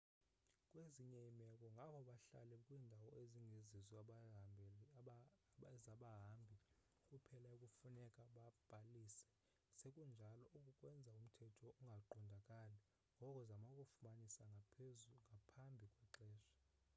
[0.69, 3.95] kwezinye iimeko ngabo bahlala kwiindawo ezingezizo
[5.75, 6.55] ezabahambi
[7.07, 9.25] kuphela ekufuneka babhalise
[9.79, 12.77] sekunjalo oku kwenza umthetho ungaqondakali
[13.17, 14.43] ngoko zama ukufumanisa
[15.31, 16.53] ngaphambi kwexesha